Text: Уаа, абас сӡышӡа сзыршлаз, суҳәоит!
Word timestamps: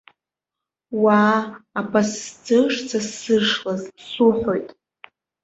Уаа, 1.01 1.37
абас 1.79 2.09
сӡышӡа 2.21 2.99
сзыршлаз, 3.07 3.81
суҳәоит! 4.07 4.69